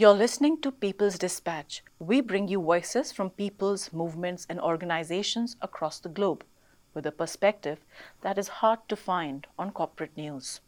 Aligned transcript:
You're 0.00 0.14
listening 0.14 0.62
to 0.62 0.72
People's 0.72 1.18
Dispatch. 1.18 1.82
We 1.98 2.22
bring 2.22 2.48
you 2.48 2.62
voices 2.62 3.12
from 3.12 3.28
people's 3.28 3.92
movements 3.92 4.46
and 4.48 4.58
organizations 4.58 5.56
across 5.60 6.00
the 6.00 6.08
globe 6.08 6.42
with 6.94 7.04
a 7.04 7.12
perspective 7.12 7.84
that 8.22 8.38
is 8.38 8.48
hard 8.48 8.78
to 8.88 8.96
find 8.96 9.46
on 9.58 9.72
corporate 9.72 10.16
news. 10.16 10.62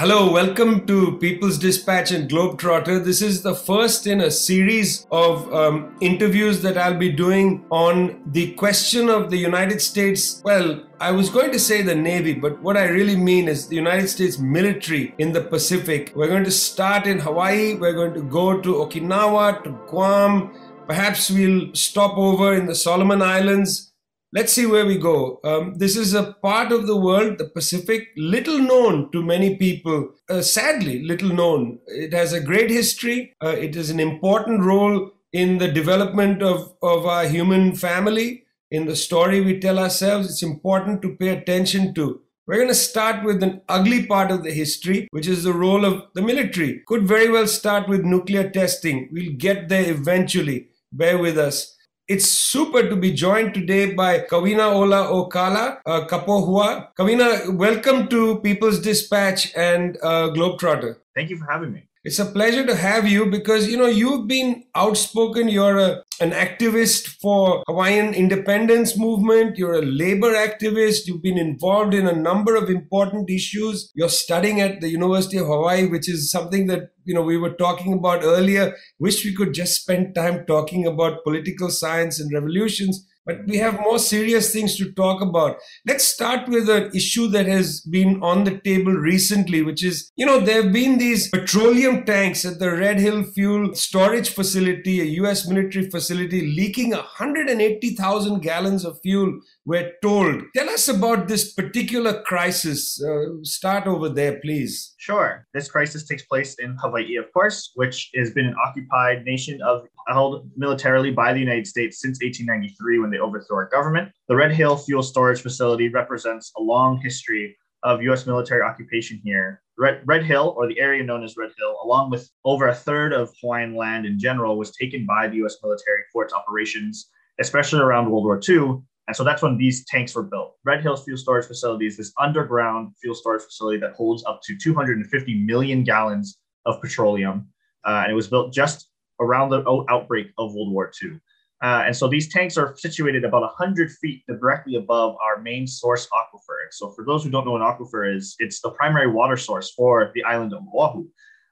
Hello, 0.00 0.32
welcome 0.32 0.86
to 0.86 1.18
People's 1.18 1.58
Dispatch 1.58 2.10
and 2.10 2.26
Globetrotter. 2.26 3.04
This 3.04 3.20
is 3.20 3.42
the 3.42 3.54
first 3.54 4.06
in 4.06 4.22
a 4.22 4.30
series 4.30 5.06
of 5.12 5.52
um, 5.52 5.94
interviews 6.00 6.62
that 6.62 6.78
I'll 6.78 6.96
be 6.96 7.12
doing 7.12 7.66
on 7.68 8.22
the 8.32 8.54
question 8.54 9.10
of 9.10 9.28
the 9.28 9.36
United 9.36 9.82
States. 9.82 10.40
Well, 10.42 10.82
I 11.00 11.10
was 11.10 11.28
going 11.28 11.52
to 11.52 11.58
say 11.58 11.82
the 11.82 11.94
Navy, 11.94 12.32
but 12.32 12.62
what 12.62 12.78
I 12.78 12.84
really 12.84 13.14
mean 13.14 13.46
is 13.46 13.68
the 13.68 13.76
United 13.76 14.08
States 14.08 14.38
military 14.38 15.14
in 15.18 15.34
the 15.34 15.42
Pacific. 15.42 16.12
We're 16.16 16.28
going 16.28 16.44
to 16.44 16.50
start 16.50 17.06
in 17.06 17.18
Hawaii, 17.18 17.74
we're 17.74 17.92
going 17.92 18.14
to 18.14 18.22
go 18.22 18.58
to 18.58 18.68
Okinawa, 18.76 19.62
to 19.64 19.78
Guam. 19.86 20.50
Perhaps 20.86 21.30
we'll 21.30 21.74
stop 21.74 22.16
over 22.16 22.54
in 22.54 22.64
the 22.64 22.74
Solomon 22.74 23.20
Islands 23.20 23.89
let's 24.32 24.52
see 24.52 24.66
where 24.66 24.86
we 24.86 24.96
go. 24.96 25.40
Um, 25.44 25.74
this 25.76 25.96
is 25.96 26.14
a 26.14 26.32
part 26.34 26.72
of 26.72 26.86
the 26.86 26.96
world, 26.96 27.38
the 27.38 27.48
Pacific, 27.48 28.08
little 28.16 28.58
known 28.58 29.10
to 29.12 29.22
many 29.22 29.56
people. 29.56 30.12
Uh, 30.28 30.42
sadly, 30.42 31.02
little 31.02 31.30
known. 31.30 31.78
It 31.86 32.12
has 32.12 32.32
a 32.32 32.40
great 32.40 32.70
history. 32.70 33.34
Uh, 33.42 33.48
it 33.48 33.76
is 33.76 33.90
an 33.90 34.00
important 34.00 34.62
role 34.62 35.10
in 35.32 35.58
the 35.58 35.68
development 35.68 36.42
of, 36.42 36.74
of 36.82 37.06
our 37.06 37.26
human 37.26 37.74
family. 37.74 38.44
In 38.70 38.86
the 38.86 38.96
story 38.96 39.40
we 39.40 39.58
tell 39.58 39.78
ourselves, 39.78 40.30
it's 40.30 40.42
important 40.42 41.02
to 41.02 41.16
pay 41.16 41.28
attention 41.28 41.94
to. 41.94 42.20
We're 42.46 42.56
going 42.56 42.68
to 42.68 42.74
start 42.74 43.24
with 43.24 43.42
an 43.42 43.60
ugly 43.68 44.06
part 44.06 44.32
of 44.32 44.42
the 44.42 44.50
history, 44.50 45.06
which 45.12 45.28
is 45.28 45.44
the 45.44 45.52
role 45.52 45.84
of 45.84 46.04
the 46.14 46.22
military. 46.22 46.82
Could 46.86 47.06
very 47.06 47.30
well 47.30 47.46
start 47.46 47.88
with 47.88 48.04
nuclear 48.04 48.50
testing. 48.50 49.08
We'll 49.12 49.34
get 49.36 49.68
there 49.68 49.88
eventually. 49.88 50.68
Bear 50.92 51.18
with 51.18 51.38
us. 51.38 51.76
It's 52.10 52.28
super 52.28 52.88
to 52.90 52.96
be 52.96 53.12
joined 53.12 53.54
today 53.54 53.94
by 53.94 54.18
Kawenaʻulaokalā 54.18 55.78
uh, 55.86 56.06
Kapahua. 56.08 56.88
Kawena, 56.98 57.54
welcome 57.54 58.08
to 58.08 58.40
People's 58.40 58.80
Dispatch 58.80 59.54
and 59.54 59.96
uh, 60.02 60.30
Globetrotter. 60.34 60.96
Thank 61.14 61.30
you 61.30 61.38
for 61.38 61.46
having 61.48 61.72
me. 61.72 61.84
It's 62.02 62.18
a 62.18 62.24
pleasure 62.24 62.64
to 62.64 62.74
have 62.74 63.06
you 63.06 63.26
because 63.26 63.68
you 63.68 63.76
know 63.76 63.86
you've 63.86 64.26
been 64.26 64.64
outspoken. 64.74 65.48
You're 65.48 65.78
a, 65.78 66.02
an 66.18 66.30
activist 66.30 67.08
for 67.20 67.62
Hawaiian 67.66 68.14
independence 68.14 68.96
movement. 68.96 69.58
You're 69.58 69.74
a 69.74 69.84
labor 69.84 70.32
activist. 70.32 71.06
You've 71.06 71.22
been 71.22 71.36
involved 71.36 71.92
in 71.92 72.06
a 72.06 72.16
number 72.16 72.56
of 72.56 72.70
important 72.70 73.28
issues. 73.28 73.92
You're 73.94 74.08
studying 74.08 74.62
at 74.62 74.80
the 74.80 74.88
University 74.88 75.36
of 75.36 75.46
Hawaii, 75.46 75.88
which 75.88 76.08
is 76.08 76.30
something 76.30 76.68
that 76.68 76.88
you 77.04 77.12
know 77.12 77.20
we 77.20 77.36
were 77.36 77.52
talking 77.52 77.92
about 77.92 78.24
earlier. 78.24 78.74
Wish 78.98 79.22
we 79.22 79.34
could 79.34 79.52
just 79.52 79.82
spend 79.82 80.14
time 80.14 80.46
talking 80.46 80.86
about 80.86 81.22
political 81.22 81.68
science 81.68 82.18
and 82.18 82.32
revolutions 82.32 83.06
but 83.30 83.46
we 83.46 83.58
have 83.58 83.80
more 83.80 83.98
serious 83.98 84.52
things 84.52 84.76
to 84.76 84.90
talk 84.92 85.22
about. 85.22 85.56
Let's 85.86 86.04
start 86.04 86.48
with 86.48 86.68
an 86.68 86.90
issue 86.94 87.28
that 87.28 87.46
has 87.46 87.80
been 87.80 88.20
on 88.22 88.44
the 88.44 88.58
table 88.58 88.92
recently, 88.92 89.62
which 89.62 89.84
is, 89.84 90.10
you 90.16 90.26
know, 90.26 90.40
there 90.40 90.62
have 90.62 90.72
been 90.72 90.98
these 90.98 91.28
petroleum 91.28 92.04
tanks 92.04 92.44
at 92.44 92.58
the 92.58 92.72
Red 92.72 92.98
Hill 92.98 93.22
Fuel 93.22 93.74
Storage 93.74 94.30
Facility, 94.30 95.00
a 95.00 95.04
US 95.22 95.46
military 95.46 95.88
facility, 95.88 96.40
leaking 96.56 96.90
180,000 96.90 98.40
gallons 98.40 98.84
of 98.84 98.98
fuel, 99.02 99.38
we're 99.64 99.92
told. 100.02 100.42
Tell 100.56 100.68
us 100.68 100.88
about 100.88 101.28
this 101.28 101.52
particular 101.52 102.22
crisis. 102.22 103.00
Uh, 103.00 103.42
start 103.42 103.86
over 103.86 104.08
there, 104.08 104.40
please. 104.40 104.89
Sure. 105.00 105.46
This 105.54 105.70
crisis 105.70 106.06
takes 106.06 106.24
place 106.26 106.56
in 106.58 106.76
Hawaii, 106.78 107.16
of 107.16 107.32
course, 107.32 107.72
which 107.74 108.10
has 108.16 108.32
been 108.32 108.44
an 108.44 108.54
occupied 108.62 109.24
nation 109.24 109.58
of 109.62 109.86
held 110.08 110.50
militarily 110.58 111.10
by 111.10 111.32
the 111.32 111.40
United 111.40 111.66
States 111.66 112.02
since 112.02 112.18
1893 112.22 112.98
when 112.98 113.10
they 113.10 113.18
overthrew 113.18 113.56
our 113.56 113.70
government. 113.70 114.12
The 114.28 114.36
Red 114.36 114.52
Hill 114.52 114.76
Fuel 114.76 115.02
Storage 115.02 115.40
Facility 115.40 115.88
represents 115.88 116.52
a 116.58 116.60
long 116.60 117.00
history 117.00 117.56
of 117.82 118.02
U.S. 118.02 118.26
military 118.26 118.60
occupation 118.60 119.22
here. 119.24 119.62
Red, 119.78 120.02
Red 120.04 120.22
Hill, 120.22 120.54
or 120.58 120.68
the 120.68 120.78
area 120.78 121.02
known 121.02 121.24
as 121.24 121.34
Red 121.34 121.52
Hill, 121.56 121.78
along 121.82 122.10
with 122.10 122.30
over 122.44 122.68
a 122.68 122.74
third 122.74 123.14
of 123.14 123.32
Hawaiian 123.40 123.74
land 123.74 124.04
in 124.04 124.18
general, 124.18 124.58
was 124.58 124.76
taken 124.76 125.06
by 125.06 125.28
the 125.28 125.36
U.S. 125.36 125.56
military 125.62 126.02
for 126.12 126.24
its 126.24 126.34
operations, 126.34 127.08
especially 127.40 127.80
around 127.80 128.10
World 128.10 128.24
War 128.24 128.38
II. 128.46 128.82
And 129.06 129.16
so 129.16 129.24
that's 129.24 129.42
when 129.42 129.56
these 129.56 129.84
tanks 129.86 130.14
were 130.14 130.22
built. 130.22 130.56
Red 130.64 130.82
Hills 130.82 131.04
Fuel 131.04 131.16
Storage 131.16 131.46
Facility 131.46 131.86
is 131.86 131.96
this 131.96 132.12
underground 132.18 132.94
fuel 133.00 133.14
storage 133.14 133.42
facility 133.42 133.78
that 133.80 133.92
holds 133.92 134.24
up 134.24 134.40
to 134.44 134.56
250 134.56 135.34
million 135.34 135.82
gallons 135.82 136.38
of 136.66 136.80
petroleum. 136.80 137.48
Uh, 137.84 138.02
and 138.02 138.12
it 138.12 138.14
was 138.14 138.28
built 138.28 138.52
just 138.52 138.88
around 139.20 139.50
the 139.50 139.64
outbreak 139.88 140.28
of 140.38 140.54
World 140.54 140.72
War 140.72 140.92
II. 141.02 141.18
Uh, 141.62 141.82
and 141.84 141.94
so 141.94 142.08
these 142.08 142.32
tanks 142.32 142.56
are 142.56 142.74
situated 142.76 143.24
about 143.24 143.42
100 143.42 143.90
feet 143.92 144.22
directly 144.26 144.76
above 144.76 145.16
our 145.22 145.42
main 145.42 145.66
source 145.66 146.08
aquifer. 146.08 146.70
So 146.70 146.90
for 146.90 147.04
those 147.04 147.22
who 147.22 147.30
don't 147.30 147.44
know 147.44 147.52
what 147.52 147.60
an 147.60 147.66
aquifer 147.66 148.16
is, 148.16 148.34
it's 148.38 148.60
the 148.60 148.70
primary 148.70 149.08
water 149.08 149.36
source 149.36 149.70
for 149.70 150.10
the 150.14 150.24
island 150.24 150.54
of 150.54 150.62
Oahu. 150.74 151.06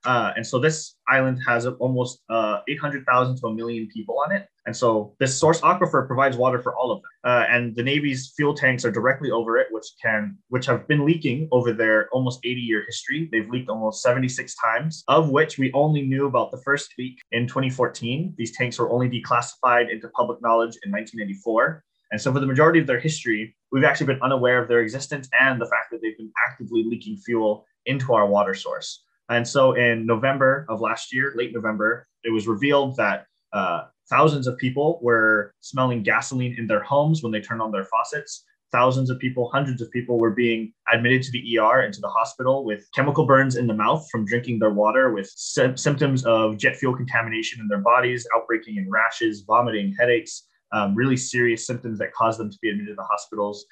Uh, 0.05 0.33
and 0.37 0.47
so 0.47 0.59
this 0.59 0.97
island 1.09 1.39
has 1.47 1.67
almost 1.67 2.21
uh, 2.31 2.61
800,000 2.69 3.37
to 3.37 3.47
a 3.49 3.55
million 3.55 3.89
people 3.93 4.19
on 4.25 4.33
it. 4.35 4.47
And 4.67 4.77
so 4.77 5.15
this 5.19 5.39
source 5.39 5.61
aquifer 5.63 6.07
provides 6.07 6.37
water 6.37 6.61
for 6.61 6.77
all 6.77 6.93
of 6.93 7.01
them. 7.01 7.11
Uh, 7.25 7.47
and 7.49 7.75
the 7.75 7.83
Navy's 7.83 8.33
fuel 8.37 8.55
tanks 8.55 8.85
are 8.85 8.91
directly 8.91 9.31
over 9.31 9.57
it, 9.57 9.69
which 9.71 9.87
can, 10.03 10.37
which 10.49 10.67
have 10.67 10.87
been 10.87 11.07
leaking 11.07 11.49
over 11.53 11.73
their 11.73 12.09
almost 12.11 12.41
80 12.45 12.61
year 12.61 12.85
history. 12.87 13.29
They've 13.33 13.49
leaked 13.49 13.71
almost 13.71 14.03
76 14.03 14.55
times, 14.63 15.05
of 15.09 15.31
which 15.31 15.59
we 15.59 15.73
only 15.73 16.03
knew 16.03 16.27
about 16.27 16.51
the 16.51 16.59
first 16.59 16.93
leak 16.99 17.19
in 17.33 17.47
2014. 17.47 18.35
These 18.37 18.57
tanks 18.57 18.79
were 18.79 18.91
only 18.91 19.09
declassified 19.09 19.91
into 19.91 20.09
public 20.11 20.41
knowledge 20.43 20.77
in 20.85 20.93
1994. 20.93 21.83
And 22.11 22.21
so, 22.21 22.33
for 22.33 22.41
the 22.41 22.47
majority 22.47 22.79
of 22.79 22.87
their 22.87 23.01
history, 23.01 23.55
we've 23.71 23.85
actually 23.85 24.07
been 24.07 24.23
unaware 24.23 24.63
of 24.63 24.69
their 24.69 24.81
existence 24.81 25.29
and 25.39 25.61
the 25.61 25.67
fact 25.67 25.91
that 25.91 26.01
they've 26.03 26.17
been 26.17 26.33
actively 26.49 26.85
leaking 26.85 27.19
fuel 27.19 27.67
into 27.87 28.15
our 28.15 28.27
water 28.27 28.55
source. 28.55 29.03
And 29.29 29.47
so 29.47 29.73
in 29.73 30.07
November 30.07 30.67
of 30.69 30.81
last 30.81 31.13
year, 31.13 31.33
late 31.37 31.53
November, 31.53 32.07
it 32.25 32.31
was 32.31 32.47
revealed 32.47 32.97
that 32.97 33.27
uh, 33.53 33.85
thousands 34.09 34.47
of 34.47 34.57
people 34.59 34.99
were 35.03 35.53
smelling 35.61 36.03
gasoline 36.03 36.57
in 36.59 36.67
their 36.67 36.83
homes 36.83 37.23
when 37.23 37.33
they 37.33 37.41
turned 37.41 37.63
on 37.63 37.71
their 37.71 37.85
faucets. 37.85 38.45
Thousands 38.71 39.09
of 39.09 39.19
people, 39.19 39.51
hundreds 39.51 39.81
of 39.81 39.91
people 39.91 40.19
were 40.19 40.31
being 40.31 40.73
admitted 40.93 41.23
to 41.23 41.31
the 41.31 41.59
ER 41.59 41.81
and 41.81 41.95
to 41.95 42.01
the 42.01 42.09
hospital 42.09 42.65
with 42.65 42.87
chemical 42.95 43.25
burns 43.25 43.57
in 43.57 43.67
the 43.67 43.75
mouth 43.75 44.07
from 44.11 44.27
drinking 44.27 44.59
their 44.59 44.73
water, 44.73 45.13
with 45.13 45.31
sy- 45.35 45.75
symptoms 45.75 46.25
of 46.27 46.59
jet 46.59 46.77
fuel 46.77 46.95
contamination 46.95 47.61
in 47.61 47.69
their 47.69 47.79
bodies, 47.79 48.27
outbreaking 48.37 48.77
in 48.77 48.91
rashes, 48.91 49.43
vomiting, 49.47 49.95
headaches, 49.99 50.45
um, 50.73 50.95
really 50.95 51.17
serious 51.17 51.67
symptoms 51.67 51.99
that 51.99 52.13
caused 52.13 52.39
them 52.39 52.51
to 52.51 52.59
be 52.61 52.69
admitted 52.69 52.91
to 52.91 52.97
the 52.97 53.03
hospitals. 53.05 53.65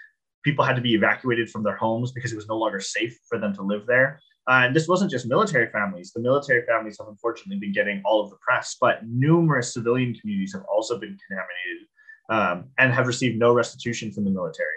People 0.45 0.65
had 0.65 0.77
to 0.77 0.83
be 0.83 0.95
evacuated 0.95 1.51
from 1.51 1.63
their 1.63 1.77
homes 1.77 2.13
because 2.13 2.33
it 2.33 2.37
was 2.37 2.49
no 2.49 2.57
longer 2.57 2.81
safe 2.81 3.19
for 3.29 3.39
them 3.39 3.55
to 3.55 3.63
live 3.63 3.87
there. 3.87 4.19
Uh, 4.49 4.63
and 4.65 4.77
this 4.77 4.87
wasn't 4.87 5.11
just 5.11 5.27
military 5.27 5.69
families. 5.71 6.13
The 6.13 6.21
military 6.21 6.65
families 6.67 6.97
have 6.99 7.09
unfortunately 7.09 7.59
been 7.59 7.73
getting 7.73 8.01
all 8.05 8.23
of 8.23 8.31
the 8.31 8.37
press, 8.37 8.77
but 8.81 9.01
numerous 9.07 9.75
civilian 9.75 10.15
communities 10.15 10.53
have 10.53 10.65
also 10.73 10.99
been 10.99 11.19
contaminated 11.29 11.89
um, 12.31 12.71
and 12.79 12.93
have 12.93 13.07
received 13.07 13.39
no 13.39 13.53
restitution 13.53 14.13
from 14.13 14.25
the 14.25 14.31
military. 14.31 14.69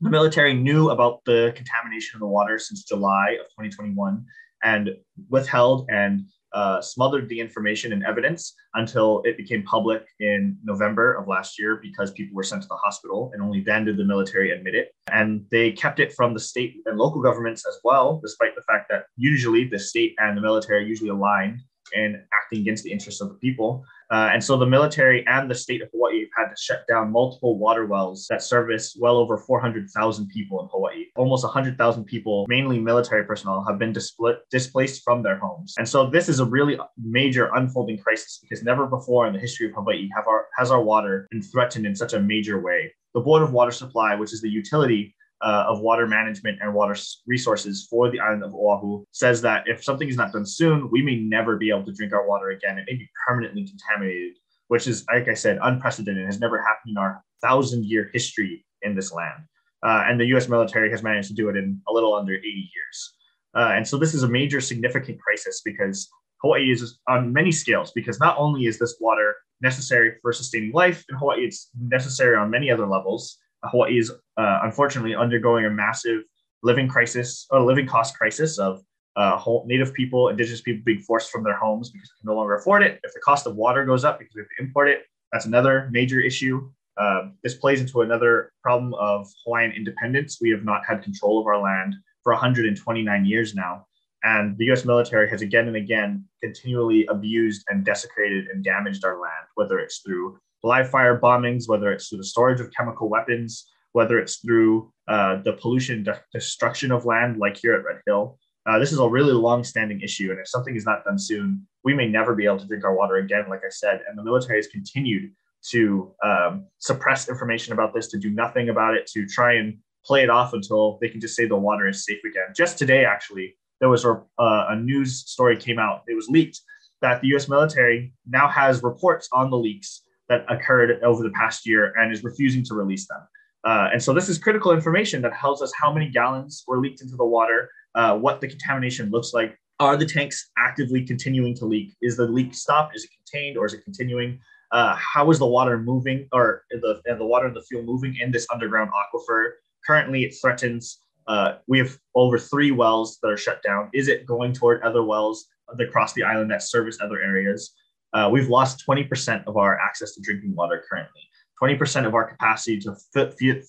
The 0.00 0.10
military 0.10 0.54
knew 0.54 0.90
about 0.90 1.24
the 1.24 1.52
contamination 1.56 2.16
of 2.16 2.20
the 2.20 2.26
water 2.26 2.58
since 2.58 2.84
July 2.84 3.38
of 3.40 3.46
2021 3.46 4.24
and 4.62 4.90
withheld 5.28 5.88
and 5.90 6.26
uh, 6.54 6.80
smothered 6.80 7.28
the 7.28 7.38
information 7.38 7.92
and 7.92 8.04
evidence 8.04 8.54
until 8.74 9.20
it 9.24 9.36
became 9.36 9.62
public 9.64 10.04
in 10.20 10.56
November 10.62 11.14
of 11.14 11.26
last 11.28 11.58
year 11.58 11.80
because 11.82 12.12
people 12.12 12.34
were 12.34 12.42
sent 12.42 12.62
to 12.62 12.68
the 12.68 12.76
hospital, 12.76 13.30
and 13.34 13.42
only 13.42 13.60
then 13.60 13.84
did 13.84 13.96
the 13.96 14.04
military 14.04 14.52
admit 14.52 14.74
it. 14.74 14.92
And 15.12 15.44
they 15.50 15.72
kept 15.72 16.00
it 16.00 16.12
from 16.12 16.32
the 16.32 16.40
state 16.40 16.76
and 16.86 16.96
local 16.96 17.20
governments 17.20 17.64
as 17.68 17.78
well, 17.84 18.20
despite 18.22 18.54
the 18.54 18.62
fact 18.62 18.86
that 18.90 19.06
usually 19.16 19.68
the 19.68 19.78
state 19.78 20.14
and 20.18 20.36
the 20.36 20.42
military 20.42 20.86
usually 20.86 21.10
aligned 21.10 21.60
in 21.92 22.22
acting 22.32 22.60
against 22.60 22.84
the 22.84 22.92
interests 22.92 23.20
of 23.20 23.28
the 23.28 23.34
people. 23.34 23.84
Uh, 24.14 24.30
and 24.32 24.44
so 24.44 24.56
the 24.56 24.64
military 24.64 25.26
and 25.26 25.50
the 25.50 25.54
state 25.56 25.82
of 25.82 25.88
Hawaii 25.90 26.20
have 26.20 26.46
had 26.46 26.54
to 26.54 26.62
shut 26.62 26.86
down 26.86 27.10
multiple 27.10 27.58
water 27.58 27.84
wells 27.84 28.28
that 28.30 28.44
service 28.44 28.96
well 29.00 29.16
over 29.16 29.36
400,000 29.36 30.28
people 30.28 30.60
in 30.60 30.68
Hawaii. 30.70 31.06
Almost 31.16 31.42
100,000 31.42 32.04
people, 32.04 32.46
mainly 32.48 32.78
military 32.78 33.24
personnel, 33.24 33.64
have 33.68 33.76
been 33.76 33.92
displ- 33.92 34.36
displaced 34.52 35.02
from 35.02 35.24
their 35.24 35.36
homes. 35.36 35.74
And 35.78 35.88
so 35.88 36.08
this 36.08 36.28
is 36.28 36.38
a 36.38 36.44
really 36.44 36.78
major 36.96 37.50
unfolding 37.56 37.98
crisis 37.98 38.38
because 38.40 38.62
never 38.62 38.86
before 38.86 39.26
in 39.26 39.32
the 39.32 39.40
history 39.40 39.66
of 39.66 39.74
Hawaii 39.74 40.08
have 40.14 40.28
our, 40.28 40.46
has 40.56 40.70
our 40.70 40.80
water 40.80 41.26
been 41.32 41.42
threatened 41.42 41.84
in 41.84 41.96
such 41.96 42.12
a 42.12 42.20
major 42.20 42.62
way. 42.62 42.92
The 43.14 43.20
Board 43.20 43.42
of 43.42 43.52
Water 43.52 43.72
Supply, 43.72 44.14
which 44.14 44.32
is 44.32 44.40
the 44.40 44.48
utility 44.48 45.12
uh, 45.44 45.66
of 45.68 45.80
water 45.80 46.06
management 46.06 46.58
and 46.62 46.72
water 46.72 46.96
resources 47.26 47.86
for 47.90 48.10
the 48.10 48.18
island 48.18 48.42
of 48.42 48.54
Oahu 48.54 49.04
says 49.12 49.42
that 49.42 49.64
if 49.66 49.84
something 49.84 50.08
is 50.08 50.16
not 50.16 50.32
done 50.32 50.46
soon, 50.46 50.88
we 50.90 51.02
may 51.02 51.16
never 51.16 51.56
be 51.56 51.68
able 51.68 51.84
to 51.84 51.92
drink 51.92 52.14
our 52.14 52.26
water 52.26 52.50
again. 52.50 52.78
It 52.78 52.86
may 52.88 52.96
be 52.96 53.10
permanently 53.28 53.66
contaminated, 53.66 54.36
which 54.68 54.86
is, 54.86 55.04
like 55.12 55.28
I 55.28 55.34
said, 55.34 55.58
unprecedented. 55.62 56.24
has 56.24 56.40
never 56.40 56.58
happened 56.62 56.92
in 56.92 56.96
our 56.96 57.22
thousand 57.42 57.84
year 57.84 58.08
history 58.12 58.64
in 58.80 58.96
this 58.96 59.12
land. 59.12 59.44
Uh, 59.82 60.04
and 60.06 60.18
the 60.18 60.24
US 60.34 60.48
military 60.48 60.90
has 60.90 61.02
managed 61.02 61.28
to 61.28 61.34
do 61.34 61.50
it 61.50 61.56
in 61.56 61.78
a 61.88 61.92
little 61.92 62.14
under 62.14 62.34
80 62.34 62.48
years. 62.48 63.14
Uh, 63.54 63.72
and 63.74 63.86
so 63.86 63.98
this 63.98 64.14
is 64.14 64.22
a 64.22 64.28
major 64.28 64.62
significant 64.62 65.20
crisis 65.20 65.60
because 65.62 66.08
Hawaii 66.40 66.70
is 66.70 66.98
on 67.06 67.32
many 67.32 67.52
scales, 67.52 67.92
because 67.92 68.18
not 68.18 68.36
only 68.38 68.64
is 68.64 68.78
this 68.78 68.96
water 68.98 69.34
necessary 69.60 70.14
for 70.22 70.32
sustaining 70.32 70.72
life 70.72 71.04
in 71.10 71.16
Hawaii, 71.16 71.44
it's 71.44 71.68
necessary 71.78 72.34
on 72.34 72.50
many 72.50 72.70
other 72.70 72.86
levels. 72.86 73.38
Hawaii 73.64 73.98
is 73.98 74.10
uh, 74.36 74.60
unfortunately 74.62 75.14
undergoing 75.14 75.64
a 75.64 75.70
massive 75.70 76.22
living 76.62 76.88
crisis, 76.88 77.46
a 77.52 77.60
living 77.60 77.86
cost 77.86 78.16
crisis 78.16 78.58
of 78.58 78.80
uh, 79.16 79.40
native 79.66 79.94
people, 79.94 80.28
indigenous 80.28 80.60
people 80.60 80.82
being 80.84 81.00
forced 81.00 81.30
from 81.30 81.44
their 81.44 81.56
homes 81.56 81.90
because 81.90 82.08
they 82.08 82.20
can 82.20 82.32
no 82.32 82.36
longer 82.36 82.56
afford 82.56 82.82
it. 82.82 83.00
If 83.04 83.14
the 83.14 83.20
cost 83.20 83.46
of 83.46 83.54
water 83.54 83.84
goes 83.84 84.04
up 84.04 84.18
because 84.18 84.34
we 84.34 84.40
have 84.40 84.48
to 84.58 84.64
import 84.64 84.88
it, 84.88 85.02
that's 85.32 85.46
another 85.46 85.88
major 85.92 86.20
issue. 86.20 86.68
Uh, 86.96 87.28
this 87.42 87.54
plays 87.54 87.80
into 87.80 88.02
another 88.02 88.52
problem 88.62 88.94
of 88.94 89.28
Hawaiian 89.44 89.72
independence. 89.72 90.38
We 90.40 90.50
have 90.50 90.64
not 90.64 90.82
had 90.86 91.02
control 91.02 91.40
of 91.40 91.46
our 91.46 91.60
land 91.60 91.94
for 92.22 92.32
129 92.32 93.24
years 93.24 93.54
now. 93.54 93.86
And 94.22 94.56
the 94.56 94.70
US 94.72 94.84
military 94.84 95.28
has 95.28 95.42
again 95.42 95.68
and 95.68 95.76
again 95.76 96.24
continually 96.42 97.06
abused 97.06 97.64
and 97.68 97.84
desecrated 97.84 98.46
and 98.46 98.64
damaged 98.64 99.04
our 99.04 99.20
land, 99.20 99.46
whether 99.54 99.78
it's 99.78 99.98
through 99.98 100.38
live 100.64 100.90
fire 100.90 101.20
bombings, 101.20 101.68
whether 101.68 101.92
it's 101.92 102.08
through 102.08 102.18
the 102.18 102.24
storage 102.24 102.60
of 102.60 102.72
chemical 102.72 103.08
weapons, 103.08 103.70
whether 103.92 104.18
it's 104.18 104.36
through 104.36 104.90
uh, 105.08 105.40
the 105.42 105.52
pollution 105.52 106.02
de- 106.02 106.20
destruction 106.32 106.90
of 106.90 107.04
land, 107.04 107.38
like 107.38 107.56
here 107.56 107.74
at 107.74 107.84
Red 107.84 108.00
Hill. 108.06 108.38
Uh, 108.66 108.78
this 108.78 108.90
is 108.90 108.98
a 108.98 109.06
really 109.06 109.32
long-standing 109.32 110.00
issue, 110.00 110.30
and 110.30 110.40
if 110.40 110.48
something 110.48 110.74
is 110.74 110.86
not 110.86 111.04
done 111.04 111.18
soon, 111.18 111.66
we 111.84 111.92
may 111.92 112.08
never 112.08 112.34
be 112.34 112.46
able 112.46 112.58
to 112.58 112.66
drink 112.66 112.82
our 112.82 112.96
water 112.96 113.16
again. 113.16 113.44
Like 113.48 113.60
I 113.64 113.68
said, 113.68 114.00
and 114.08 114.18
the 114.18 114.24
military 114.24 114.58
has 114.58 114.66
continued 114.68 115.32
to 115.68 116.14
um, 116.24 116.66
suppress 116.78 117.28
information 117.28 117.74
about 117.74 117.94
this, 117.94 118.08
to 118.08 118.18
do 118.18 118.30
nothing 118.30 118.70
about 118.70 118.94
it, 118.94 119.06
to 119.08 119.26
try 119.26 119.54
and 119.54 119.76
play 120.04 120.22
it 120.22 120.30
off 120.30 120.54
until 120.54 120.98
they 121.02 121.08
can 121.08 121.20
just 121.20 121.36
say 121.36 121.46
the 121.46 121.56
water 121.56 121.86
is 121.86 122.06
safe 122.06 122.24
again. 122.24 122.54
Just 122.56 122.78
today, 122.78 123.04
actually, 123.04 123.54
there 123.80 123.90
was 123.90 124.06
a, 124.06 124.12
uh, 124.38 124.66
a 124.70 124.76
news 124.76 125.24
story 125.26 125.58
came 125.58 125.78
out. 125.78 126.02
It 126.08 126.14
was 126.14 126.28
leaked 126.28 126.60
that 127.02 127.20
the 127.20 127.28
U.S. 127.28 127.48
military 127.48 128.14
now 128.26 128.48
has 128.48 128.82
reports 128.82 129.28
on 129.30 129.50
the 129.50 129.58
leaks 129.58 130.02
that 130.28 130.44
occurred 130.48 131.02
over 131.02 131.22
the 131.22 131.30
past 131.30 131.66
year 131.66 131.92
and 131.96 132.12
is 132.12 132.24
refusing 132.24 132.64
to 132.64 132.74
release 132.74 133.06
them. 133.08 133.20
Uh, 133.64 133.88
and 133.92 134.02
so 134.02 134.12
this 134.12 134.28
is 134.28 134.38
critical 134.38 134.72
information 134.72 135.22
that 135.22 135.32
tells 135.38 135.62
us 135.62 135.72
how 135.80 135.92
many 135.92 136.08
gallons 136.10 136.64
were 136.66 136.78
leaked 136.78 137.00
into 137.00 137.16
the 137.16 137.24
water, 137.24 137.68
uh, 137.94 138.16
what 138.16 138.40
the 138.40 138.48
contamination 138.48 139.10
looks 139.10 139.32
like. 139.32 139.58
Are 139.80 139.96
the 139.96 140.06
tanks 140.06 140.50
actively 140.58 141.04
continuing 141.04 141.54
to 141.56 141.64
leak? 141.64 141.94
Is 142.00 142.16
the 142.16 142.26
leak 142.26 142.54
stopped? 142.54 142.94
Is 142.94 143.04
it 143.04 143.10
contained 143.24 143.56
or 143.56 143.66
is 143.66 143.74
it 143.74 143.82
continuing? 143.82 144.38
Uh, 144.70 144.96
how 144.96 145.30
is 145.30 145.38
the 145.38 145.46
water 145.46 145.78
moving 145.78 146.28
or 146.32 146.64
the, 146.70 147.00
the 147.06 147.24
water 147.24 147.46
and 147.46 147.56
the 147.56 147.62
fuel 147.62 147.82
moving 147.82 148.16
in 148.20 148.30
this 148.30 148.46
underground 148.52 148.90
aquifer? 148.90 149.52
Currently, 149.86 150.24
it 150.24 150.34
threatens. 150.40 150.98
Uh, 151.26 151.54
we 151.66 151.78
have 151.78 151.96
over 152.14 152.38
three 152.38 152.70
wells 152.70 153.18
that 153.22 153.28
are 153.28 153.36
shut 153.36 153.62
down. 153.62 153.88
Is 153.94 154.08
it 154.08 154.26
going 154.26 154.52
toward 154.52 154.82
other 154.82 155.02
wells 155.02 155.46
across 155.78 156.12
the 156.12 156.22
island 156.22 156.50
that 156.50 156.62
service 156.62 156.98
other 157.00 157.20
areas? 157.20 157.72
Uh, 158.14 158.28
we've 158.32 158.48
lost 158.48 158.84
20% 158.88 159.44
of 159.46 159.56
our 159.56 159.78
access 159.78 160.14
to 160.14 160.22
drinking 160.22 160.54
water 160.54 160.82
currently. 160.88 161.20
20% 161.60 162.06
of 162.06 162.14
our 162.14 162.28
capacity 162.28 162.78
to 162.80 162.94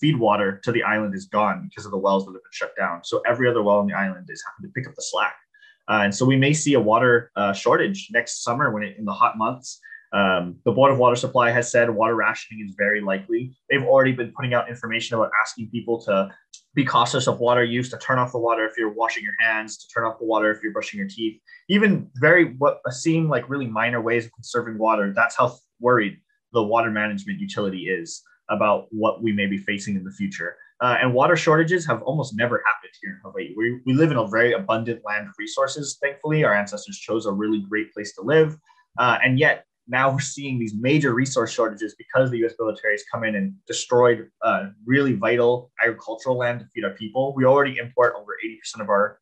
feed 0.00 0.18
water 0.18 0.60
to 0.64 0.72
the 0.72 0.82
island 0.82 1.14
is 1.14 1.26
gone 1.26 1.68
because 1.68 1.84
of 1.84 1.92
the 1.92 1.98
wells 1.98 2.24
that 2.24 2.32
have 2.32 2.42
been 2.42 2.52
shut 2.52 2.72
down. 2.76 3.02
So 3.04 3.20
every 3.26 3.48
other 3.48 3.62
well 3.62 3.78
on 3.78 3.86
the 3.86 3.94
island 3.94 4.28
is 4.30 4.42
having 4.46 4.68
to 4.68 4.72
pick 4.72 4.88
up 4.88 4.94
the 4.94 5.02
slack. 5.02 5.36
Uh, 5.88 6.00
and 6.04 6.14
so 6.14 6.24
we 6.24 6.36
may 6.36 6.52
see 6.52 6.74
a 6.74 6.80
water 6.80 7.30
uh, 7.36 7.52
shortage 7.52 8.08
next 8.12 8.42
summer 8.42 8.72
when 8.72 8.82
it, 8.82 8.96
in 8.98 9.04
the 9.04 9.12
hot 9.12 9.38
months. 9.38 9.80
Um, 10.12 10.56
the 10.64 10.72
Board 10.72 10.92
of 10.92 10.98
Water 10.98 11.16
Supply 11.16 11.50
has 11.50 11.70
said 11.70 11.90
water 11.90 12.14
rationing 12.14 12.64
is 12.66 12.74
very 12.76 13.00
likely. 13.00 13.54
They've 13.70 13.84
already 13.84 14.12
been 14.12 14.32
putting 14.36 14.54
out 14.54 14.68
information 14.68 15.16
about 15.16 15.30
asking 15.42 15.70
people 15.70 16.00
to 16.02 16.30
be 16.76 16.84
cautious 16.84 17.26
of 17.26 17.40
water 17.40 17.64
use, 17.64 17.88
to 17.90 17.96
turn 17.96 18.18
off 18.18 18.32
the 18.32 18.38
water 18.38 18.64
if 18.66 18.76
you're 18.76 18.92
washing 18.92 19.24
your 19.24 19.34
hands, 19.40 19.78
to 19.78 19.88
turn 19.92 20.04
off 20.04 20.18
the 20.18 20.26
water 20.26 20.50
if 20.50 20.62
you're 20.62 20.72
brushing 20.72 20.98
your 20.98 21.08
teeth. 21.08 21.40
Even 21.68 22.08
very 22.16 22.54
what 22.58 22.80
seem 22.90 23.28
like 23.28 23.48
really 23.48 23.66
minor 23.66 24.00
ways 24.00 24.26
of 24.26 24.32
conserving 24.32 24.78
water. 24.78 25.12
That's 25.16 25.36
how 25.36 25.56
worried 25.80 26.18
the 26.52 26.62
water 26.62 26.90
management 26.90 27.40
utility 27.40 27.88
is 27.88 28.22
about 28.50 28.86
what 28.90 29.22
we 29.22 29.32
may 29.32 29.46
be 29.46 29.58
facing 29.58 29.96
in 29.96 30.04
the 30.04 30.12
future. 30.12 30.56
Uh, 30.82 30.98
and 31.00 31.14
water 31.14 31.34
shortages 31.34 31.86
have 31.86 32.02
almost 32.02 32.36
never 32.36 32.62
happened 32.66 32.92
here 33.02 33.12
in 33.12 33.20
Hawaii. 33.24 33.54
We, 33.56 33.80
we 33.86 33.94
live 33.94 34.10
in 34.10 34.18
a 34.18 34.28
very 34.28 34.52
abundant 34.52 35.00
land 35.04 35.28
resources, 35.38 35.98
thankfully. 36.02 36.44
Our 36.44 36.54
ancestors 36.54 36.98
chose 36.98 37.24
a 37.24 37.32
really 37.32 37.60
great 37.60 37.92
place 37.94 38.14
to 38.16 38.22
live. 38.22 38.58
Uh, 38.98 39.18
and 39.24 39.38
yet, 39.38 39.64
now 39.88 40.10
we're 40.10 40.20
seeing 40.20 40.58
these 40.58 40.74
major 40.74 41.14
resource 41.14 41.52
shortages 41.52 41.94
because 41.96 42.30
the 42.30 42.44
US 42.44 42.54
military 42.58 42.94
has 42.94 43.04
come 43.12 43.24
in 43.24 43.34
and 43.34 43.54
destroyed 43.66 44.28
uh, 44.42 44.66
really 44.84 45.12
vital 45.12 45.70
agricultural 45.82 46.36
land 46.36 46.60
to 46.60 46.66
feed 46.74 46.84
our 46.84 46.94
people. 46.94 47.34
We 47.34 47.44
already 47.44 47.78
import 47.78 48.14
over 48.16 48.32
80% 48.44 48.80
of 48.82 48.88
our 48.88 49.18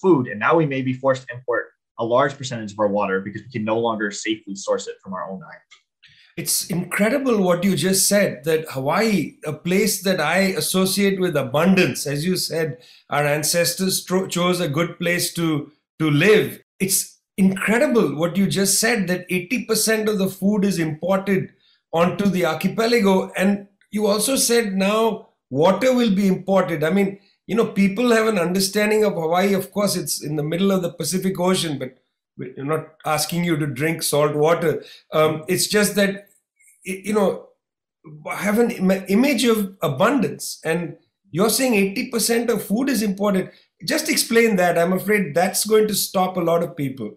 food, 0.00 0.28
and 0.28 0.38
now 0.38 0.56
we 0.56 0.66
may 0.66 0.82
be 0.82 0.92
forced 0.92 1.26
to 1.26 1.34
import 1.34 1.68
a 1.98 2.04
large 2.04 2.36
percentage 2.36 2.72
of 2.72 2.78
our 2.78 2.88
water 2.88 3.20
because 3.20 3.42
we 3.42 3.50
can 3.50 3.64
no 3.64 3.78
longer 3.78 4.10
safely 4.10 4.54
source 4.54 4.86
it 4.86 4.96
from 5.02 5.14
our 5.14 5.30
own 5.30 5.40
island. 5.42 5.62
It's 6.36 6.66
incredible 6.66 7.42
what 7.42 7.62
you 7.62 7.76
just 7.76 8.08
said 8.08 8.42
that 8.42 8.68
Hawaii, 8.70 9.36
a 9.46 9.52
place 9.52 10.02
that 10.02 10.20
I 10.20 10.38
associate 10.38 11.20
with 11.20 11.36
abundance, 11.36 12.08
as 12.08 12.26
you 12.26 12.36
said, 12.36 12.78
our 13.08 13.24
ancestors 13.24 14.04
tro- 14.04 14.26
chose 14.26 14.58
a 14.58 14.68
good 14.68 14.98
place 14.98 15.32
to, 15.34 15.70
to 16.00 16.10
live. 16.10 16.60
It's 16.80 17.13
incredible 17.36 18.14
what 18.16 18.36
you 18.36 18.46
just 18.46 18.80
said 18.80 19.08
that 19.08 19.28
80% 19.28 20.08
of 20.08 20.18
the 20.18 20.28
food 20.28 20.64
is 20.64 20.78
imported 20.78 21.52
onto 21.92 22.26
the 22.26 22.46
archipelago. 22.46 23.30
And 23.36 23.68
you 23.90 24.06
also 24.06 24.36
said 24.36 24.74
now 24.74 25.28
water 25.50 25.94
will 25.94 26.14
be 26.14 26.26
imported. 26.26 26.84
I 26.84 26.90
mean, 26.90 27.18
you 27.46 27.54
know, 27.54 27.66
people 27.66 28.10
have 28.10 28.26
an 28.26 28.38
understanding 28.38 29.04
of 29.04 29.14
Hawaii. 29.14 29.52
Of 29.54 29.70
course, 29.72 29.96
it's 29.96 30.22
in 30.22 30.36
the 30.36 30.42
middle 30.42 30.70
of 30.70 30.82
the 30.82 30.92
Pacific 30.92 31.38
Ocean, 31.38 31.78
but 31.78 31.98
we're 32.36 32.64
not 32.64 32.94
asking 33.04 33.44
you 33.44 33.56
to 33.56 33.66
drink 33.66 34.02
salt 34.02 34.34
water. 34.34 34.82
Um, 35.12 35.44
it's 35.46 35.66
just 35.66 35.94
that, 35.94 36.28
you 36.82 37.12
know, 37.12 37.48
have 38.30 38.58
an 38.58 38.70
image 39.08 39.44
of 39.44 39.76
abundance. 39.82 40.60
And 40.64 40.96
you're 41.30 41.50
saying 41.50 41.94
80% 41.94 42.48
of 42.48 42.64
food 42.64 42.88
is 42.88 43.02
imported. 43.02 43.50
Just 43.86 44.08
explain 44.08 44.56
that. 44.56 44.78
I'm 44.78 44.92
afraid 44.92 45.34
that's 45.34 45.64
going 45.66 45.88
to 45.88 45.94
stop 45.94 46.36
a 46.36 46.40
lot 46.40 46.62
of 46.62 46.76
people. 46.76 47.16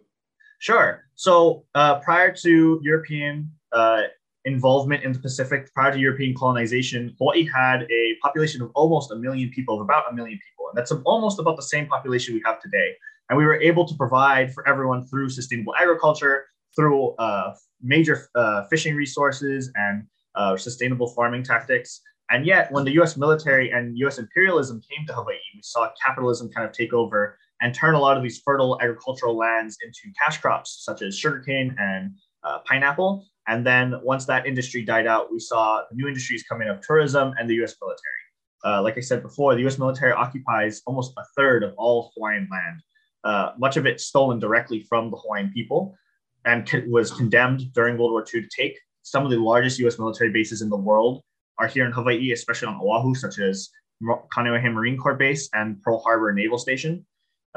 Sure. 0.59 1.03
So 1.15 1.65
uh, 1.75 1.99
prior 1.99 2.33
to 2.43 2.79
European 2.83 3.51
uh, 3.71 4.03
involvement 4.45 5.03
in 5.03 5.11
the 5.11 5.19
Pacific, 5.19 5.71
prior 5.73 5.91
to 5.91 5.99
European 5.99 6.35
colonization, 6.35 7.15
Hawaii 7.19 7.47
had 7.53 7.83
a 7.83 8.15
population 8.21 8.61
of 8.61 8.71
almost 8.75 9.11
a 9.11 9.15
million 9.15 9.49
people, 9.49 9.75
of 9.75 9.81
about 9.81 10.11
a 10.11 10.15
million 10.15 10.39
people. 10.47 10.69
And 10.69 10.77
that's 10.77 10.91
almost 11.05 11.39
about 11.39 11.57
the 11.57 11.63
same 11.63 11.87
population 11.87 12.33
we 12.33 12.41
have 12.45 12.61
today. 12.61 12.95
And 13.29 13.37
we 13.37 13.45
were 13.45 13.59
able 13.61 13.85
to 13.85 13.93
provide 13.95 14.53
for 14.53 14.67
everyone 14.67 15.05
through 15.05 15.29
sustainable 15.29 15.75
agriculture, 15.75 16.45
through 16.75 17.15
uh, 17.15 17.53
major 17.81 18.29
uh, 18.35 18.63
fishing 18.69 18.95
resources 18.95 19.71
and 19.75 20.03
uh, 20.35 20.55
sustainable 20.55 21.09
farming 21.09 21.43
tactics. 21.43 22.01
And 22.29 22.45
yet, 22.45 22.71
when 22.71 22.83
the 22.85 22.91
US 23.01 23.17
military 23.17 23.71
and 23.71 23.97
US 23.97 24.17
imperialism 24.17 24.81
came 24.89 25.05
to 25.07 25.13
Hawaii, 25.13 25.37
we 25.55 25.61
saw 25.61 25.89
capitalism 26.03 26.49
kind 26.49 26.65
of 26.65 26.73
take 26.73 26.93
over 26.93 27.37
and 27.61 27.73
turn 27.73 27.95
a 27.95 27.99
lot 27.99 28.17
of 28.17 28.23
these 28.23 28.39
fertile 28.39 28.79
agricultural 28.81 29.35
lands 29.35 29.77
into 29.83 30.13
cash 30.19 30.39
crops, 30.39 30.83
such 30.83 31.01
as 31.01 31.17
sugarcane 31.17 31.75
and 31.79 32.11
uh, 32.43 32.59
pineapple. 32.65 33.25
And 33.47 33.65
then 33.65 33.95
once 34.03 34.25
that 34.25 34.45
industry 34.45 34.83
died 34.83 35.07
out, 35.07 35.31
we 35.31 35.39
saw 35.39 35.83
new 35.93 36.07
industries 36.07 36.43
come 36.43 36.61
in 36.61 36.67
of 36.67 36.81
tourism 36.81 37.33
and 37.39 37.49
the 37.49 37.55
US 37.63 37.75
military. 37.81 38.23
Uh, 38.65 38.81
like 38.81 38.97
I 38.97 39.01
said 39.01 39.21
before, 39.21 39.55
the 39.55 39.65
US 39.67 39.77
military 39.77 40.11
occupies 40.11 40.81
almost 40.85 41.13
a 41.17 41.23
third 41.35 41.63
of 41.63 41.73
all 41.77 42.11
Hawaiian 42.15 42.47
land 42.51 42.81
uh, 43.27 43.51
much 43.57 43.75
of 43.75 43.85
it 43.85 43.99
stolen 43.99 44.39
directly 44.39 44.81
from 44.83 45.11
the 45.11 45.17
Hawaiian 45.17 45.51
people 45.53 45.97
and 46.45 46.65
was 46.87 47.11
condemned 47.11 47.73
during 47.73 47.97
World 47.97 48.11
War 48.11 48.25
II 48.33 48.41
to 48.41 48.47
take. 48.47 48.79
Some 49.03 49.25
of 49.25 49.31
the 49.31 49.37
largest 49.37 49.79
US 49.79 49.99
military 49.99 50.31
bases 50.31 50.61
in 50.61 50.69
the 50.69 50.77
world 50.77 51.23
are 51.57 51.67
here 51.67 51.85
in 51.85 51.91
Hawaii, 51.91 52.31
especially 52.31 52.69
on 52.69 52.79
Oahu, 52.81 53.15
such 53.15 53.39
as 53.39 53.69
Kaneohe 54.33 54.71
Marine 54.71 54.97
Corps 54.97 55.15
Base 55.15 55.49
and 55.53 55.81
Pearl 55.81 55.99
Harbor 55.99 56.31
Naval 56.31 56.57
Station. 56.57 57.05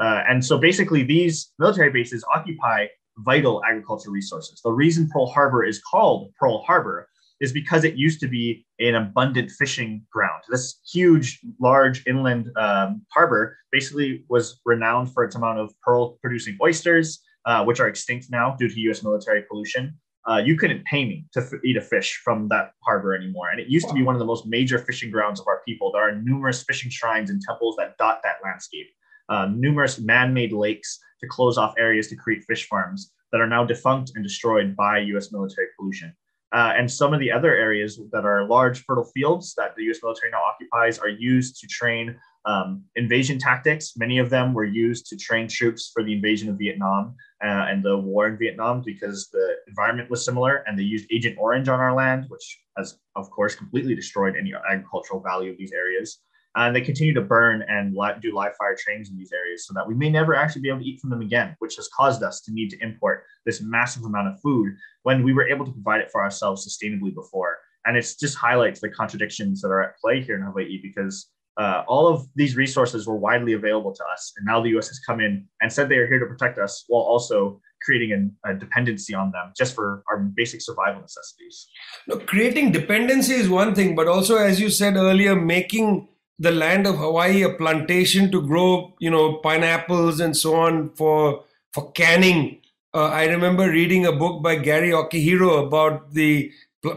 Uh, 0.01 0.23
and 0.27 0.43
so 0.43 0.57
basically, 0.57 1.03
these 1.03 1.53
military 1.59 1.91
bases 1.91 2.25
occupy 2.33 2.87
vital 3.19 3.61
agricultural 3.63 4.13
resources. 4.13 4.59
The 4.63 4.71
reason 4.71 5.07
Pearl 5.11 5.27
Harbor 5.27 5.63
is 5.63 5.81
called 5.81 6.31
Pearl 6.39 6.63
Harbor 6.63 7.07
is 7.39 7.51
because 7.51 7.83
it 7.83 7.95
used 7.95 8.19
to 8.19 8.27
be 8.27 8.65
an 8.79 8.95
abundant 8.95 9.51
fishing 9.51 10.05
ground. 10.11 10.43
This 10.49 10.79
huge, 10.91 11.39
large 11.59 12.05
inland 12.07 12.51
um, 12.55 13.03
harbor 13.11 13.57
basically 13.71 14.23
was 14.29 14.59
renowned 14.63 15.11
for 15.11 15.23
its 15.23 15.35
amount 15.35 15.59
of 15.59 15.73
pearl 15.81 16.17
producing 16.21 16.57
oysters, 16.61 17.19
uh, 17.45 17.63
which 17.65 17.79
are 17.79 17.87
extinct 17.87 18.27
now 18.29 18.55
due 18.59 18.69
to 18.69 18.79
US 18.91 19.03
military 19.03 19.43
pollution. 19.49 19.99
Uh, 20.29 20.37
you 20.37 20.55
couldn't 20.55 20.85
pay 20.85 21.03
me 21.03 21.25
to 21.33 21.41
f- 21.41 21.59
eat 21.65 21.77
a 21.77 21.81
fish 21.81 22.21
from 22.23 22.47
that 22.49 22.73
harbor 22.83 23.15
anymore. 23.15 23.49
And 23.49 23.59
it 23.59 23.67
used 23.69 23.87
to 23.87 23.93
be 23.95 24.03
one 24.03 24.13
of 24.13 24.19
the 24.19 24.25
most 24.25 24.45
major 24.45 24.77
fishing 24.77 25.09
grounds 25.09 25.39
of 25.39 25.47
our 25.47 25.63
people. 25.67 25.91
There 25.91 26.07
are 26.07 26.21
numerous 26.21 26.61
fishing 26.61 26.91
shrines 26.91 27.31
and 27.31 27.41
temples 27.41 27.75
that 27.79 27.97
dot 27.97 28.19
that 28.23 28.35
landscape, 28.43 28.85
uh, 29.31 29.47
numerous 29.47 29.97
man 29.97 30.33
made 30.33 30.51
lakes 30.51 30.99
to 31.21 31.27
close 31.27 31.57
off 31.57 31.73
areas 31.77 32.07
to 32.09 32.15
create 32.15 32.43
fish 32.43 32.67
farms 32.67 33.11
that 33.31 33.41
are 33.41 33.47
now 33.47 33.63
defunct 33.63 34.11
and 34.15 34.23
destroyed 34.23 34.75
by 34.75 34.99
US 34.99 35.31
military 35.31 35.67
pollution. 35.77 36.13
Uh, 36.53 36.73
and 36.77 36.91
some 36.91 37.13
of 37.13 37.21
the 37.21 37.31
other 37.31 37.55
areas 37.55 37.97
that 38.11 38.25
are 38.25 38.45
large 38.45 38.83
fertile 38.83 39.05
fields 39.05 39.53
that 39.55 39.73
the 39.77 39.83
US 39.89 39.99
military 40.03 40.31
now 40.31 40.41
occupies 40.43 40.99
are 40.99 41.07
used 41.07 41.61
to 41.61 41.67
train 41.67 42.17
um, 42.43 42.83
invasion 42.97 43.39
tactics. 43.39 43.93
Many 43.95 44.17
of 44.17 44.29
them 44.29 44.53
were 44.53 44.65
used 44.65 45.05
to 45.07 45.15
train 45.15 45.47
troops 45.47 45.91
for 45.93 46.03
the 46.03 46.13
invasion 46.13 46.49
of 46.49 46.57
Vietnam 46.57 47.15
uh, 47.41 47.69
and 47.69 47.81
the 47.81 47.97
war 47.97 48.27
in 48.27 48.37
Vietnam 48.37 48.81
because 48.85 49.29
the 49.29 49.55
environment 49.67 50.09
was 50.09 50.25
similar 50.25 50.63
and 50.67 50.77
they 50.77 50.83
used 50.83 51.07
Agent 51.09 51.37
Orange 51.39 51.69
on 51.69 51.79
our 51.79 51.93
land, 51.93 52.25
which 52.27 52.59
has, 52.77 52.97
of 53.15 53.29
course, 53.29 53.55
completely 53.55 53.95
destroyed 53.95 54.35
any 54.35 54.53
agricultural 54.69 55.21
value 55.21 55.51
of 55.51 55.57
these 55.57 55.71
areas. 55.71 56.19
And 56.55 56.75
they 56.75 56.81
continue 56.81 57.13
to 57.13 57.21
burn 57.21 57.63
and 57.67 57.95
do 58.21 58.33
live 58.33 58.55
fire 58.57 58.75
trains 58.77 59.09
in 59.09 59.17
these 59.17 59.31
areas 59.31 59.65
so 59.65 59.73
that 59.73 59.87
we 59.87 59.93
may 59.93 60.09
never 60.09 60.35
actually 60.35 60.61
be 60.61 60.69
able 60.69 60.79
to 60.79 60.85
eat 60.85 60.99
from 60.99 61.09
them 61.09 61.21
again, 61.21 61.55
which 61.59 61.77
has 61.77 61.87
caused 61.95 62.23
us 62.23 62.41
to 62.41 62.51
need 62.51 62.69
to 62.71 62.83
import 62.83 63.23
this 63.45 63.61
massive 63.61 64.03
amount 64.03 64.27
of 64.27 64.39
food 64.41 64.75
when 65.03 65.23
we 65.23 65.33
were 65.33 65.47
able 65.47 65.65
to 65.65 65.71
provide 65.71 66.01
it 66.01 66.11
for 66.11 66.21
ourselves 66.21 66.67
sustainably 66.67 67.13
before. 67.13 67.57
And 67.85 67.97
it 67.97 68.05
just 68.19 68.37
highlights 68.37 68.81
the 68.81 68.89
contradictions 68.89 69.61
that 69.61 69.69
are 69.69 69.81
at 69.81 69.97
play 69.97 70.21
here 70.21 70.35
in 70.35 70.41
Hawaii 70.41 70.79
because 70.81 71.31
uh, 71.57 71.83
all 71.87 72.07
of 72.07 72.27
these 72.35 72.55
resources 72.55 73.07
were 73.07 73.17
widely 73.17 73.53
available 73.53 73.93
to 73.93 74.03
us. 74.13 74.33
And 74.37 74.45
now 74.45 74.61
the 74.61 74.69
US 74.77 74.87
has 74.87 74.99
come 74.99 75.19
in 75.19 75.47
and 75.61 75.71
said 75.71 75.89
they 75.89 75.97
are 75.97 76.07
here 76.07 76.19
to 76.19 76.25
protect 76.25 76.57
us 76.57 76.85
while 76.87 77.03
also 77.03 77.61
creating 77.81 78.11
an, 78.13 78.35
a 78.45 78.53
dependency 78.53 79.13
on 79.13 79.31
them 79.31 79.51
just 79.57 79.75
for 79.75 80.03
our 80.09 80.19
basic 80.19 80.61
survival 80.61 81.01
necessities. 81.01 81.67
No, 82.07 82.17
creating 82.17 82.71
dependency 82.71 83.33
is 83.33 83.49
one 83.49 83.73
thing, 83.75 83.95
but 83.95 84.07
also, 84.07 84.37
as 84.37 84.59
you 84.59 84.69
said 84.69 84.95
earlier, 84.95 85.35
making 85.35 86.07
the 86.41 86.51
land 86.51 86.87
of 86.87 86.97
Hawaii 86.97 87.43
a 87.43 87.49
plantation 87.53 88.31
to 88.31 88.41
grow, 88.41 88.95
you 88.99 89.11
know, 89.11 89.35
pineapples 89.37 90.19
and 90.19 90.35
so 90.35 90.55
on 90.55 90.89
for 90.95 91.43
for 91.71 91.91
canning. 91.91 92.59
Uh, 92.93 93.05
I 93.05 93.25
remember 93.25 93.69
reading 93.69 94.05
a 94.05 94.11
book 94.11 94.41
by 94.43 94.55
Gary 94.55 94.89
Okihiro 94.89 95.65
about 95.67 96.13
the 96.13 96.51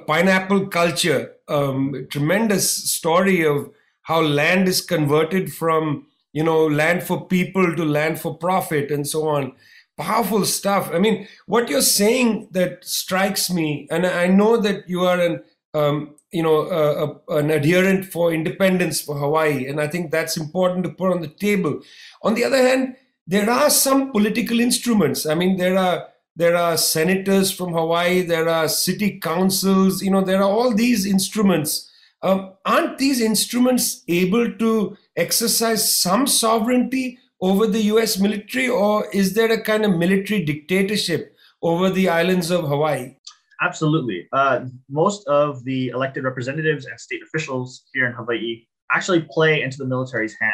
pineapple 0.06 0.68
culture. 0.68 1.32
Um, 1.46 2.06
tremendous 2.10 2.90
story 2.90 3.46
of 3.46 3.70
how 4.02 4.22
land 4.22 4.66
is 4.66 4.80
converted 4.80 5.52
from 5.52 6.06
you 6.32 6.42
know 6.42 6.66
land 6.66 7.02
for 7.02 7.26
people 7.26 7.74
to 7.76 7.84
land 7.84 8.20
for 8.20 8.36
profit 8.36 8.90
and 8.90 9.06
so 9.06 9.28
on 9.28 9.52
powerful 9.96 10.44
stuff 10.44 10.90
i 10.92 10.98
mean 10.98 11.26
what 11.46 11.68
you're 11.68 11.82
saying 11.82 12.48
that 12.50 12.84
strikes 12.84 13.50
me 13.50 13.86
and 13.90 14.06
i 14.06 14.26
know 14.26 14.56
that 14.56 14.88
you 14.88 15.02
are 15.02 15.20
an 15.20 15.42
um, 15.74 16.14
you 16.34 16.42
know 16.42 16.58
a, 16.82 17.38
an 17.38 17.50
adherent 17.50 18.04
for 18.06 18.32
independence 18.32 19.00
for 19.00 19.16
hawaii. 19.16 19.66
And 19.66 19.80
i 19.80 19.86
think 19.86 20.10
that's 20.10 20.36
important 20.36 20.84
to 20.84 20.90
put 20.90 21.12
on 21.12 21.20
the 21.20 21.28
table. 21.28 21.80
On 22.22 22.34
the 22.34 22.44
other 22.44 22.62
hand 22.68 22.96
there 23.26 23.48
are 23.48 23.70
some 23.70 24.12
political 24.12 24.60
instruments. 24.60 25.26
I 25.26 25.34
mean 25.34 25.56
there 25.56 25.78
are 25.78 26.08
there 26.36 26.56
are 26.56 26.76
senators 26.76 27.52
from 27.52 27.72
hawaii 27.72 28.22
there 28.22 28.48
are 28.48 28.68
city 28.68 29.20
councils 29.20 30.02
you 30.02 30.10
know 30.10 30.22
there 30.22 30.42
are 30.42 30.50
all 30.50 30.74
these 30.74 31.06
instruments. 31.06 31.90
Um, 32.22 32.54
aren't 32.64 32.98
these 32.98 33.20
instruments 33.20 34.02
able 34.08 34.50
to 34.50 34.96
exercise 35.14 35.82
some 35.92 36.26
sovereignty 36.26 37.18
over 37.40 37.66
the 37.66 37.82
US 37.94 38.18
military, 38.18 38.68
or 38.68 39.06
is 39.12 39.34
there 39.34 39.52
a 39.52 39.62
kind 39.62 39.84
of 39.84 39.98
military 39.98 40.42
dictatorship 40.44 41.36
over 41.62 41.90
the 41.90 42.08
islands 42.08 42.50
of 42.50 42.68
Hawaii? 42.68 43.16
Absolutely. 43.60 44.28
Uh, 44.32 44.66
most 44.88 45.26
of 45.28 45.64
the 45.64 45.88
elected 45.88 46.24
representatives 46.24 46.86
and 46.86 46.98
state 46.98 47.22
officials 47.22 47.84
here 47.92 48.06
in 48.06 48.12
Hawaii 48.12 48.66
actually 48.92 49.26
play 49.30 49.62
into 49.62 49.78
the 49.78 49.86
military's 49.86 50.36
hand. 50.40 50.52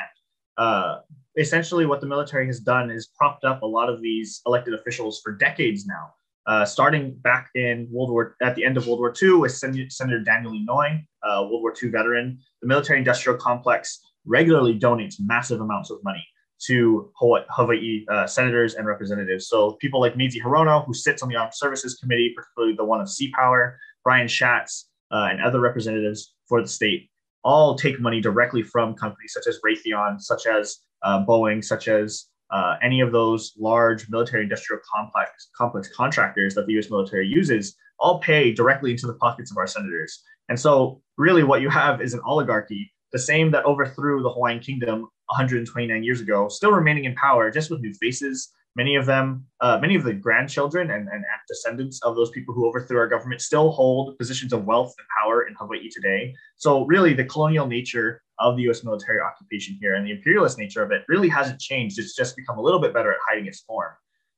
Uh, 0.56 0.98
essentially, 1.36 1.86
what 1.86 2.00
the 2.00 2.06
military 2.06 2.46
has 2.46 2.60
done 2.60 2.90
is 2.90 3.08
propped 3.18 3.44
up 3.44 3.62
a 3.62 3.66
lot 3.66 3.88
of 3.88 4.02
these 4.02 4.40
elected 4.46 4.74
officials 4.74 5.20
for 5.22 5.32
decades 5.32 5.86
now. 5.86 6.10
Uh, 6.46 6.64
starting 6.64 7.14
back 7.22 7.48
in 7.54 7.86
World 7.90 8.10
War 8.10 8.36
at 8.42 8.54
the 8.54 8.64
end 8.64 8.76
of 8.76 8.86
World 8.86 8.98
War 8.98 9.14
II 9.20 9.34
with 9.34 9.52
Sen- 9.52 9.90
Senator 9.90 10.20
Daniel 10.20 10.52
Inouye, 10.52 11.04
uh, 11.22 11.46
World 11.48 11.62
War 11.62 11.74
II 11.80 11.90
veteran, 11.90 12.38
the 12.62 12.68
military-industrial 12.68 13.38
complex 13.38 14.00
regularly 14.26 14.78
donates 14.78 15.16
massive 15.20 15.60
amounts 15.60 15.90
of 15.90 15.98
money 16.02 16.26
to 16.66 17.10
Hawaii, 17.18 18.04
uh, 18.10 18.26
senators 18.26 18.74
and 18.74 18.86
representatives. 18.86 19.48
So 19.48 19.72
people 19.80 20.00
like 20.00 20.16
Mazie 20.16 20.40
Hirono, 20.40 20.84
who 20.84 20.94
sits 20.94 21.22
on 21.22 21.28
the 21.28 21.36
Armed 21.36 21.54
Services 21.54 21.94
Committee, 21.94 22.32
particularly 22.36 22.74
the 22.76 22.84
one 22.84 23.00
of 23.00 23.08
Sea 23.08 23.32
Power, 23.34 23.78
Brian 24.04 24.28
Schatz, 24.28 24.88
uh, 25.10 25.28
and 25.30 25.40
other 25.40 25.60
representatives 25.60 26.34
for 26.48 26.60
the 26.60 26.68
state, 26.68 27.10
all 27.42 27.76
take 27.76 28.00
money 28.00 28.20
directly 28.20 28.62
from 28.62 28.94
companies 28.94 29.32
such 29.32 29.46
as 29.46 29.58
Raytheon, 29.64 30.20
such 30.20 30.46
as 30.46 30.78
uh, 31.02 31.24
Boeing, 31.24 31.64
such 31.64 31.88
as 31.88 32.26
uh, 32.50 32.76
any 32.82 33.00
of 33.00 33.12
those 33.12 33.52
large 33.58 34.08
military 34.10 34.42
industrial 34.42 34.82
complex, 34.92 35.48
complex 35.56 35.88
contractors 35.88 36.54
that 36.54 36.66
the 36.66 36.78
US 36.78 36.90
military 36.90 37.26
uses 37.26 37.76
all 37.98 38.20
pay 38.20 38.52
directly 38.52 38.90
into 38.90 39.06
the 39.06 39.14
pockets 39.14 39.50
of 39.50 39.56
our 39.56 39.66
senators. 39.66 40.22
And 40.48 40.58
so, 40.58 41.00
really, 41.16 41.44
what 41.44 41.60
you 41.60 41.68
have 41.68 42.00
is 42.00 42.12
an 42.12 42.20
oligarchy, 42.24 42.92
the 43.12 43.18
same 43.18 43.50
that 43.52 43.64
overthrew 43.64 44.22
the 44.22 44.30
Hawaiian 44.30 44.60
kingdom 44.60 45.08
129 45.30 46.02
years 46.02 46.20
ago, 46.20 46.48
still 46.48 46.72
remaining 46.72 47.04
in 47.04 47.14
power, 47.14 47.50
just 47.50 47.70
with 47.70 47.80
new 47.80 47.94
faces. 47.94 48.50
Many 48.76 48.94
of 48.94 49.04
them, 49.04 49.46
uh, 49.60 49.78
many 49.80 49.96
of 49.96 50.04
the 50.04 50.12
grandchildren 50.12 50.90
and, 50.90 51.08
and 51.08 51.24
descendants 51.48 52.00
of 52.02 52.14
those 52.14 52.30
people 52.30 52.54
who 52.54 52.66
overthrew 52.66 52.98
our 52.98 53.08
government 53.08 53.40
still 53.40 53.72
hold 53.72 54.16
positions 54.16 54.52
of 54.52 54.64
wealth 54.64 54.94
and 54.96 55.06
power 55.18 55.42
in 55.48 55.54
Hawaii 55.54 55.88
today. 55.90 56.32
So, 56.56 56.84
really, 56.86 57.12
the 57.12 57.24
colonial 57.24 57.66
nature 57.66 58.22
of 58.38 58.56
the 58.56 58.62
US 58.70 58.84
military 58.84 59.20
occupation 59.20 59.76
here 59.80 59.94
and 59.94 60.06
the 60.06 60.12
imperialist 60.12 60.58
nature 60.58 60.82
of 60.82 60.92
it 60.92 61.02
really 61.08 61.28
hasn't 61.28 61.60
changed. 61.60 61.98
It's 61.98 62.14
just 62.14 62.36
become 62.36 62.58
a 62.58 62.62
little 62.62 62.80
bit 62.80 62.94
better 62.94 63.12
at 63.12 63.18
hiding 63.28 63.46
its 63.46 63.60
form. 63.60 63.92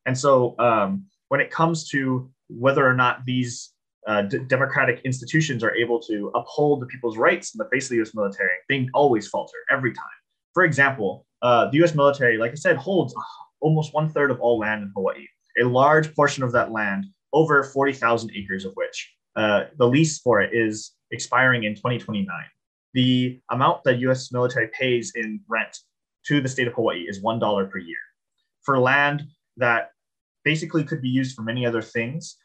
And 0.06 0.18
so 0.18 0.54
um, 0.58 1.04
when 1.28 1.40
it 1.40 1.50
comes 1.50 1.88
to 1.90 2.30
whether 2.48 2.86
or 2.86 2.94
not 2.94 3.24
these 3.24 3.72
uh, 4.06 4.22
d- 4.22 4.40
democratic 4.48 5.00
institutions 5.04 5.62
are 5.62 5.74
able 5.74 6.00
to 6.00 6.30
uphold 6.34 6.82
the 6.82 6.86
people's 6.86 7.16
rights 7.16 7.54
in 7.54 7.58
the 7.58 7.68
face 7.70 7.86
of 7.86 7.90
the 7.90 8.02
US 8.02 8.14
military, 8.14 8.50
they 8.68 8.88
always 8.94 9.28
falter 9.28 9.56
every 9.70 9.92
time. 9.92 10.21
For 10.54 10.64
example, 10.64 11.26
uh, 11.40 11.70
the 11.70 11.82
US 11.82 11.94
military, 11.94 12.38
like 12.38 12.52
I 12.52 12.56
said, 12.56 12.76
holds 12.76 13.14
almost 13.60 13.94
one 13.94 14.08
third 14.08 14.30
of 14.30 14.40
all 14.40 14.58
land 14.58 14.82
in 14.82 14.92
Hawaii, 14.94 15.26
a 15.60 15.64
large 15.64 16.14
portion 16.14 16.42
of 16.42 16.52
that 16.52 16.72
land, 16.72 17.06
over 17.32 17.64
40,000 17.64 18.30
acres 18.34 18.64
of 18.64 18.72
which 18.74 19.12
uh, 19.36 19.64
the 19.78 19.86
lease 19.86 20.18
for 20.18 20.40
it 20.40 20.50
is 20.52 20.92
expiring 21.10 21.64
in 21.64 21.74
2029 21.74 22.26
the 22.94 23.40
amount 23.50 23.84
that 23.84 23.98
US 24.00 24.32
military 24.32 24.68
pays 24.68 25.12
in 25.14 25.40
rent 25.48 25.78
to 26.26 26.40
the 26.40 26.48
state 26.48 26.66
of 26.66 26.74
Hawaii 26.74 27.02
is 27.02 27.22
$1 27.22 27.70
per 27.70 27.78
year. 27.78 27.98
For 28.62 28.78
land 28.78 29.24
that 29.56 29.90
basically 30.44 30.84
could 30.84 31.02
be 31.02 31.08
used 31.08 31.34
for 31.34 31.42
many 31.42 31.66
other 31.66 31.82
things, 31.82 32.36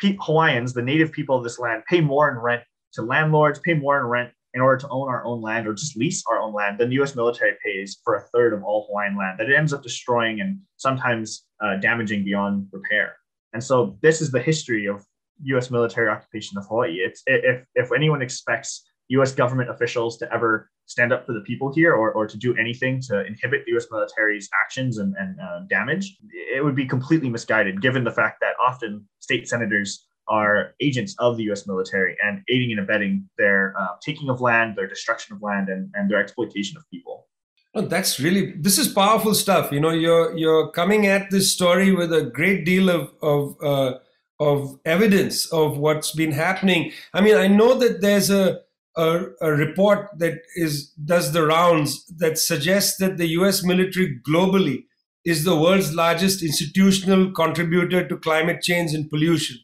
Hawaiians, 0.00 0.72
the 0.72 0.82
native 0.82 1.12
people 1.12 1.36
of 1.36 1.44
this 1.44 1.58
land, 1.58 1.84
pay 1.88 2.00
more 2.00 2.30
in 2.30 2.38
rent 2.38 2.62
to 2.94 3.02
landlords, 3.02 3.60
pay 3.60 3.74
more 3.74 4.00
in 4.00 4.06
rent 4.06 4.30
in 4.54 4.60
order 4.60 4.78
to 4.78 4.88
own 4.88 5.08
our 5.08 5.24
own 5.24 5.40
land 5.40 5.66
or 5.66 5.72
just 5.72 5.96
lease 5.96 6.22
our 6.28 6.38
own 6.38 6.52
land 6.52 6.78
than 6.78 6.90
the 6.90 7.00
US 7.02 7.14
military 7.14 7.56
pays 7.64 7.98
for 8.04 8.16
a 8.16 8.22
third 8.34 8.52
of 8.52 8.62
all 8.62 8.86
Hawaiian 8.86 9.16
land 9.16 9.38
that 9.38 9.48
it 9.48 9.56
ends 9.56 9.72
up 9.72 9.82
destroying 9.82 10.40
and 10.40 10.58
sometimes 10.76 11.46
uh, 11.62 11.76
damaging 11.76 12.24
beyond 12.24 12.68
repair. 12.72 13.16
And 13.52 13.62
so 13.62 13.98
this 14.02 14.20
is 14.20 14.30
the 14.30 14.40
history 14.40 14.86
of 14.86 15.04
US 15.44 15.70
military 15.70 16.08
occupation 16.08 16.58
of 16.58 16.66
Hawaii. 16.66 16.96
It's 16.96 17.22
if, 17.26 17.64
if 17.74 17.92
anyone 17.92 18.22
expects 18.22 18.84
US 19.08 19.32
government 19.32 19.70
officials 19.70 20.18
to 20.18 20.32
ever 20.32 20.70
stand 20.86 21.12
up 21.12 21.24
for 21.24 21.32
the 21.32 21.40
people 21.40 21.72
here 21.72 21.94
or, 21.94 22.12
or 22.12 22.26
to 22.26 22.36
do 22.36 22.54
anything 22.56 23.00
to 23.00 23.24
inhibit 23.24 23.64
the 23.64 23.76
US 23.76 23.86
military's 23.90 24.48
actions 24.62 24.98
and, 24.98 25.14
and 25.18 25.40
uh, 25.40 25.60
damage, 25.68 26.16
it 26.54 26.62
would 26.62 26.74
be 26.74 26.86
completely 26.86 27.30
misguided 27.30 27.80
given 27.80 28.04
the 28.04 28.10
fact 28.10 28.38
that 28.40 28.54
often 28.60 29.06
state 29.20 29.48
senators 29.48 30.06
are 30.28 30.74
agents 30.80 31.14
of 31.18 31.36
the 31.36 31.44
US 31.44 31.66
military 31.66 32.16
and 32.24 32.42
aiding 32.48 32.70
and 32.70 32.80
abetting 32.80 33.28
their 33.38 33.74
uh, 33.78 33.88
taking 34.00 34.28
of 34.30 34.40
land, 34.40 34.76
their 34.76 34.86
destruction 34.86 35.34
of 35.34 35.42
land, 35.42 35.68
and, 35.68 35.90
and 35.94 36.10
their 36.10 36.18
exploitation 36.18 36.76
of 36.76 36.88
people. 36.90 37.26
Oh, 37.74 37.82
that's 37.82 38.20
really 38.20 38.52
this 38.52 38.78
is 38.78 38.88
powerful 38.88 39.34
stuff. 39.34 39.72
You 39.72 39.80
know, 39.80 39.90
you're 39.90 40.36
you're 40.36 40.70
coming 40.70 41.06
at 41.06 41.30
this 41.30 41.52
story 41.52 41.92
with 41.92 42.12
a 42.12 42.22
great 42.22 42.64
deal 42.64 42.90
of 42.90 43.10
of 43.22 43.56
uh, 43.62 43.98
of 44.38 44.78
evidence 44.84 45.46
of 45.52 45.78
what's 45.78 46.12
been 46.12 46.32
happening. 46.32 46.92
I 47.14 47.20
mean, 47.20 47.36
I 47.36 47.46
know 47.46 47.74
that 47.74 48.00
there's 48.00 48.30
a 48.30 48.60
a, 48.96 49.24
a, 49.40 49.52
report 49.52 50.10
that 50.18 50.42
is 50.54 50.88
does 51.04 51.32
the 51.32 51.46
rounds 51.46 52.04
that 52.18 52.36
suggests 52.36 52.98
that 52.98 53.16
the 53.16 53.28
US 53.28 53.64
military 53.64 54.20
globally 54.28 54.84
is 55.24 55.44
the 55.44 55.56
world's 55.56 55.94
largest 55.94 56.42
institutional 56.42 57.30
contributor 57.32 58.06
to 58.06 58.16
climate 58.18 58.60
change 58.60 58.92
and 58.92 59.08
pollution. 59.08 59.56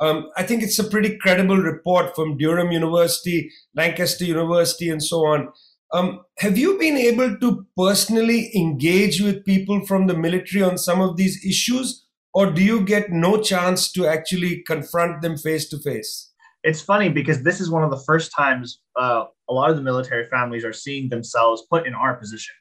Um, 0.00 0.30
I 0.36 0.42
think 0.42 0.62
it's 0.62 0.78
a 0.78 0.84
pretty 0.84 1.16
credible 1.16 1.56
report 1.56 2.14
from 2.14 2.36
Durham 2.36 2.70
University, 2.70 3.50
Lancaster 3.74 4.24
University, 4.24 4.90
and 4.90 5.02
so 5.02 5.26
on. 5.26 5.48
Um, 5.92 6.20
have 6.38 6.58
you 6.58 6.78
been 6.78 6.96
able 6.96 7.38
to 7.38 7.66
personally 7.76 8.50
engage 8.54 9.20
with 9.20 9.44
people 9.44 9.86
from 9.86 10.06
the 10.06 10.16
military 10.16 10.62
on 10.62 10.76
some 10.78 11.00
of 11.00 11.16
these 11.16 11.44
issues, 11.44 12.04
or 12.34 12.50
do 12.50 12.62
you 12.62 12.84
get 12.84 13.10
no 13.10 13.40
chance 13.40 13.90
to 13.92 14.06
actually 14.06 14.62
confront 14.66 15.22
them 15.22 15.38
face 15.38 15.68
to 15.70 15.78
face? 15.78 16.32
it's 16.66 16.82
funny 16.82 17.08
because 17.08 17.44
this 17.44 17.60
is 17.60 17.70
one 17.70 17.84
of 17.84 17.92
the 17.92 18.02
first 18.04 18.32
times 18.36 18.80
uh, 18.96 19.24
a 19.48 19.52
lot 19.54 19.70
of 19.70 19.76
the 19.76 19.82
military 19.82 20.26
families 20.26 20.64
are 20.64 20.72
seeing 20.72 21.08
themselves 21.08 21.62
put 21.70 21.86
in 21.86 21.94
our 21.94 22.14
position. 22.14 22.54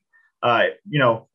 Uh, 0.43 0.65
you 0.87 0.99
know, 0.99 1.27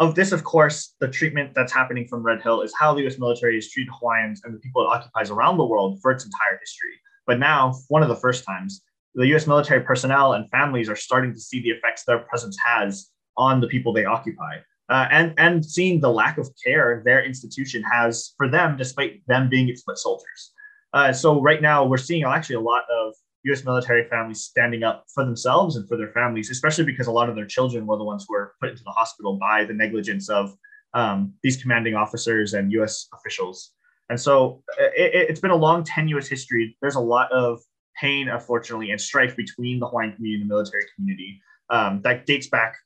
of 0.00 0.14
this, 0.14 0.32
of 0.32 0.42
course, 0.44 0.94
the 0.98 1.08
treatment 1.08 1.52
that's 1.54 1.72
happening 1.72 2.08
from 2.08 2.22
Red 2.22 2.40
Hill 2.40 2.62
is 2.62 2.72
how 2.78 2.94
the 2.94 3.06
US 3.06 3.18
military 3.18 3.56
has 3.56 3.68
treated 3.68 3.92
Hawaiians 4.00 4.40
and 4.44 4.54
the 4.54 4.58
people 4.58 4.82
it 4.82 4.86
occupies 4.86 5.30
around 5.30 5.58
the 5.58 5.66
world 5.66 6.00
for 6.00 6.10
its 6.10 6.24
entire 6.24 6.58
history. 6.58 6.98
But 7.26 7.38
now, 7.38 7.74
one 7.88 8.02
of 8.02 8.08
the 8.08 8.16
first 8.16 8.44
times, 8.44 8.82
the 9.14 9.26
US 9.34 9.46
military 9.46 9.82
personnel 9.82 10.32
and 10.32 10.50
families 10.50 10.88
are 10.88 10.96
starting 10.96 11.34
to 11.34 11.38
see 11.38 11.60
the 11.60 11.68
effects 11.68 12.04
their 12.04 12.20
presence 12.20 12.56
has 12.64 13.10
on 13.36 13.60
the 13.60 13.66
people 13.66 13.92
they 13.92 14.06
occupy. 14.06 14.56
Uh, 14.88 15.06
and, 15.10 15.34
and 15.36 15.64
seeing 15.64 16.00
the 16.00 16.10
lack 16.10 16.38
of 16.38 16.48
care 16.64 17.02
their 17.04 17.22
institution 17.22 17.82
has 17.82 18.32
for 18.38 18.48
them, 18.48 18.78
despite 18.78 19.20
them 19.28 19.50
being 19.50 19.68
its 19.68 19.82
foot 19.82 19.98
soldiers. 19.98 20.52
Uh, 20.94 21.12
so 21.12 21.42
right 21.42 21.60
now, 21.60 21.84
we're 21.84 21.98
seeing 21.98 22.24
actually 22.24 22.56
a 22.56 22.60
lot 22.60 22.82
of 22.90 23.14
U.S. 23.44 23.64
military 23.64 24.08
families 24.08 24.42
standing 24.42 24.82
up 24.82 25.04
for 25.14 25.24
themselves 25.24 25.76
and 25.76 25.88
for 25.88 25.96
their 25.96 26.12
families, 26.12 26.50
especially 26.50 26.84
because 26.84 27.06
a 27.06 27.12
lot 27.12 27.28
of 27.28 27.36
their 27.36 27.46
children 27.46 27.86
were 27.86 27.96
the 27.96 28.04
ones 28.04 28.26
who 28.28 28.34
were 28.34 28.54
put 28.60 28.70
into 28.70 28.84
the 28.84 28.90
hospital 28.90 29.38
by 29.38 29.64
the 29.64 29.72
negligence 29.72 30.28
of 30.28 30.54
um, 30.94 31.32
these 31.42 31.60
commanding 31.60 31.94
officers 31.94 32.54
and 32.54 32.72
U.S. 32.72 33.06
officials. 33.14 33.72
And 34.08 34.20
so 34.20 34.62
it, 34.76 35.30
has 35.30 35.40
been 35.40 35.52
a 35.52 35.56
long, 35.56 35.84
tenuous 35.84 36.28
history. 36.28 36.76
There's 36.80 36.96
a 36.96 37.00
lot 37.00 37.30
of 37.32 37.60
pain, 37.98 38.28
unfortunately, 38.28 38.90
and 38.90 39.00
strife 39.00 39.36
between 39.36 39.78
the 39.78 39.86
Hawaiian 39.86 40.14
community 40.14 40.42
and 40.42 40.50
the 40.50 40.54
military 40.54 40.84
community 40.96 41.40
um, 41.70 42.00
that 42.02 42.26
dates 42.26 42.48
back 42.48 42.76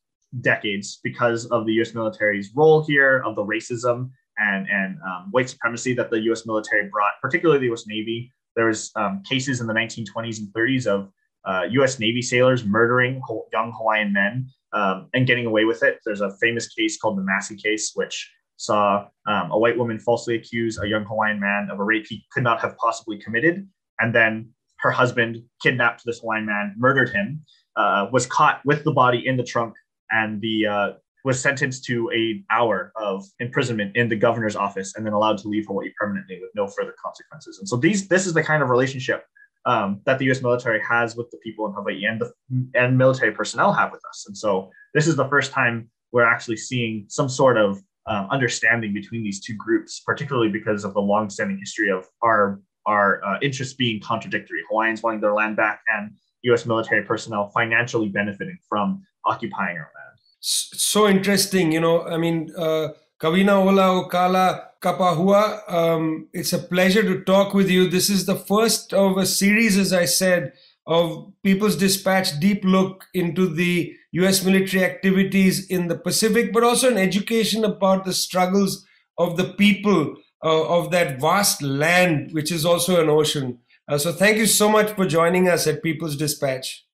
decades 0.41 1.01
because 1.03 1.47
of 1.47 1.67
the 1.67 1.73
U.S. 1.75 1.95
military's 1.95 2.51
role 2.55 2.85
here, 2.85 3.23
of 3.25 3.37
the 3.37 3.45
racism 3.45 4.11
and 4.37 4.69
and 4.69 4.99
um, 5.07 5.29
white 5.31 5.49
supremacy 5.49 5.95
that 5.95 6.11
the 6.11 6.21
U.S. 6.23 6.47
military 6.47 6.89
brought, 6.91 7.13
particularly 7.23 7.61
the 7.61 7.67
U.S. 7.67 7.85
Navy. 7.87 8.33
There 8.57 8.67
was 8.67 8.91
um, 8.97 9.23
cases 9.29 9.61
in 9.61 9.67
the 9.67 9.75
1920s 9.75 10.39
and 10.39 10.49
30s 10.49 10.87
of 10.87 11.11
uh, 11.45 11.67
U.S. 11.71 11.99
Navy 11.99 12.23
sailors 12.23 12.65
murdering 12.65 13.21
young 13.53 13.73
Hawaiian 13.77 14.13
men 14.13 14.49
um, 14.73 15.09
and 15.15 15.27
getting 15.27 15.47
away 15.47 15.65
with 15.65 15.83
it. 15.83 15.99
There's 16.05 16.21
a 16.21 16.37
famous 16.41 16.69
case 16.69 16.99
called 16.99 17.19
the 17.19 17.23
Massie 17.23 17.57
case, 17.57 17.93
which 17.95 18.31
saw 18.57 19.07
um, 19.27 19.51
a 19.51 19.59
white 19.59 19.77
woman 19.77 19.99
falsely 19.99 20.37
accuse 20.37 20.79
a 20.79 20.89
young 20.89 21.05
Hawaiian 21.05 21.41
man 21.41 21.69
of 21.71 21.81
a 21.81 21.85
rape 21.85 22.07
he 22.09 22.25
could 22.33 22.45
not 22.45 22.61
have 22.61 22.77
possibly 22.79 23.19
committed, 23.19 23.69
and 24.01 24.15
then 24.15 24.51
her 24.79 24.91
husband 24.91 25.43
kidnapped 25.63 26.05
this 26.05 26.21
Hawaiian 26.21 26.47
man, 26.47 26.75
murdered 26.77 27.11
him, 27.11 27.43
uh, 27.77 28.07
was 28.13 28.27
caught 28.27 28.61
with 28.65 28.85
the 28.85 28.93
body 28.93 29.27
in 29.27 29.37
the 29.37 29.43
trunk, 29.43 29.75
and 30.11 30.41
the 30.41 30.67
uh, 30.67 30.93
was 31.25 31.41
sentenced 31.41 31.85
to 31.87 32.11
a 32.15 32.45
hour 32.51 32.93
of 32.97 33.25
imprisonment 33.41 33.97
in 33.97 34.09
the 34.09 34.17
governor's 34.17 34.57
office 34.57 34.95
and 34.95 35.05
then 35.05 35.15
allowed 35.15 35.39
to 35.39 35.49
leave 35.49 35.67
Hawaii 35.67 35.91
permanently 35.99 36.39
with 36.41 36.51
no 36.55 36.67
further 36.67 36.95
consequences. 37.03 37.59
And 37.59 37.69
so 37.69 37.77
these 37.77 38.07
this 38.09 38.27
is 38.27 38.35
the 38.35 38.43
kind 38.43 38.63
of 38.63 38.69
relationship 38.69 39.25
um, 39.67 40.01
that 40.05 40.19
the 40.19 40.27
U.S. 40.27 40.43
military 40.43 40.81
has 40.83 41.17
with 41.17 41.31
the 41.31 41.39
people 41.39 41.67
in 41.67 41.73
Hawaii 41.73 42.05
and 42.05 42.21
the 42.21 42.33
and 42.75 42.99
military 42.99 43.33
personnel 43.33 43.73
have 43.73 43.91
with 43.91 44.03
us. 44.09 44.25
And 44.29 44.37
so 44.37 44.71
this 44.93 45.07
is 45.07 45.17
the 45.17 45.29
first 45.29 45.51
time 45.51 45.89
we're 46.13 46.25
actually 46.25 46.59
seeing 46.59 47.07
some 47.09 47.29
sort 47.29 47.57
of 47.57 47.81
um, 48.07 48.29
understanding 48.31 48.93
between 48.93 49.23
these 49.23 49.41
two 49.41 49.55
groups, 49.55 50.01
particularly 50.01 50.51
because 50.51 50.85
of 50.85 50.93
the 50.93 51.01
long-standing 51.01 51.59
history 51.59 51.91
of 51.91 52.07
our 52.23 52.61
our 52.87 53.25
uh, 53.25 53.39
interests 53.41 53.75
being 53.75 53.99
contradictory. 53.99 54.61
Hawaiians 54.69 55.03
wanting 55.03 55.23
their 55.23 55.33
land 55.33 55.57
back 55.57 55.81
and 55.89 56.11
U.S. 56.43 56.67
military 56.67 57.03
personnel 57.03 57.49
financially 57.49 58.11
benefiting 58.11 58.59
from 58.69 59.03
occupying 59.25 59.79
our 59.79 59.91
land 59.97 60.04
so 60.45 61.09
interesting. 61.09 61.73
You 61.73 61.81
know, 61.81 62.03
I 62.03 62.19
mean, 62.19 62.53
uh, 62.57 62.89
Kawenaʻulaokalā 63.21 64.61
Kapahua, 64.83 65.73
um, 65.73 66.29
it's 66.35 66.53
a 66.53 66.59
pleasure 66.59 67.03
to 67.03 67.25
talk 67.25 67.55
with 67.55 67.71
you. 67.71 67.89
This 67.89 68.11
is 68.11 68.27
the 68.27 68.37
first 68.37 68.93
of 68.93 69.17
a 69.17 69.25
series, 69.25 69.79
as 69.79 69.93
I 69.95 70.05
said, 70.05 70.53
of 70.87 71.33
People's 71.43 71.77
Dispatch 71.77 72.39
deep 72.39 72.63
look 72.65 73.07
into 73.15 73.47
the 73.47 73.95
US 74.13 74.45
military 74.45 74.85
activities 74.85 75.67
in 75.69 75.89
the 75.89 75.97
Pacific, 75.97 76.53
but 76.53 76.63
also 76.63 76.91
an 76.91 76.99
education 76.99 77.65
about 77.65 78.05
the 78.05 78.13
struggles 78.13 78.85
of 79.17 79.39
the 79.39 79.55
people 79.55 80.17
uh, 80.45 80.69
of 80.69 80.91
that 80.91 81.19
vast 81.19 81.63
land, 81.63 82.33
which 82.33 82.53
is 82.53 82.67
also 82.67 83.03
an 83.03 83.09
ocean. 83.09 83.61
Uh, 83.89 83.97
so 83.97 84.13
thank 84.13 84.37
you 84.37 84.47
so 84.47 84.69
much 84.69 84.91
for 84.93 85.07
joining 85.07 85.49
us 85.49 85.67
at 85.67 85.83
People's 85.83 86.17
Dispatch. 86.17 86.85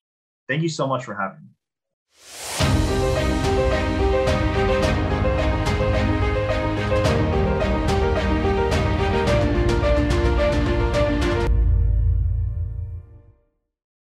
Thank 0.47 0.61
you 0.61 0.69
so 0.69 0.87
much 0.87 1.03
for 1.03 1.15
having 1.15 1.41
me. 1.41 1.50